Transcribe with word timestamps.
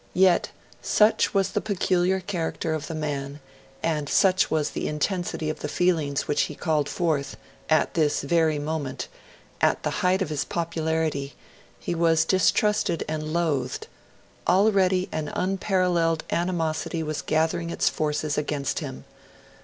Yet 0.15 0.49
such 0.81 1.31
was 1.31 1.51
the 1.51 1.61
peculiar 1.61 2.21
character 2.21 2.73
of 2.73 2.87
the 2.87 2.95
man, 2.95 3.39
and 3.83 4.09
such 4.09 4.49
was 4.49 4.71
the 4.71 4.87
intensity 4.87 5.47
of 5.47 5.59
the 5.59 5.67
feelings 5.67 6.27
which 6.27 6.41
he 6.49 6.55
called 6.55 6.89
forth 6.89 7.37
at 7.69 7.93
this 7.93 8.23
very 8.23 8.57
moment, 8.57 9.07
at 9.61 9.83
the 9.83 9.91
height 10.01 10.23
of 10.23 10.29
his 10.29 10.43
popularity, 10.43 11.35
he 11.79 11.93
was 11.93 12.25
distrusted 12.25 13.05
and 13.07 13.31
loathed; 13.31 13.85
already 14.47 15.07
an 15.11 15.27
unparalleled 15.27 16.23
animosity 16.31 17.03
was 17.03 17.21
gathering 17.21 17.69
its 17.69 17.87
forces 17.87 18.39
against 18.39 18.79
him. 18.79 19.03